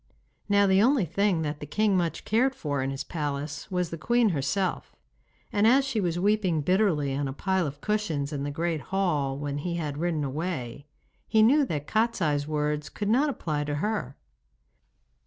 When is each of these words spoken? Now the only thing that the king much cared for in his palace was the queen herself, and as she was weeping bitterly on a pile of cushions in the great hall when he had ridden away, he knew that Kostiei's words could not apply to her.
Now 0.49 0.65
the 0.65 0.81
only 0.81 1.05
thing 1.05 1.43
that 1.43 1.59
the 1.59 1.67
king 1.67 1.95
much 1.95 2.25
cared 2.25 2.55
for 2.55 2.81
in 2.81 2.89
his 2.89 3.03
palace 3.03 3.69
was 3.69 3.91
the 3.91 3.99
queen 3.99 4.29
herself, 4.29 4.95
and 5.53 5.67
as 5.67 5.85
she 5.85 6.01
was 6.01 6.17
weeping 6.17 6.61
bitterly 6.61 7.13
on 7.13 7.27
a 7.27 7.33
pile 7.33 7.67
of 7.67 7.81
cushions 7.81 8.33
in 8.33 8.41
the 8.41 8.49
great 8.49 8.81
hall 8.89 9.37
when 9.37 9.59
he 9.59 9.75
had 9.75 9.99
ridden 9.99 10.23
away, 10.23 10.87
he 11.27 11.43
knew 11.43 11.63
that 11.67 11.85
Kostiei's 11.85 12.47
words 12.47 12.89
could 12.89 13.09
not 13.09 13.29
apply 13.29 13.63
to 13.65 13.75
her. 13.75 14.17